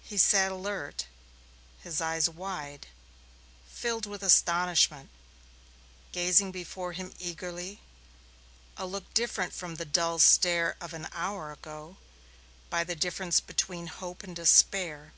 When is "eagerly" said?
7.18-7.82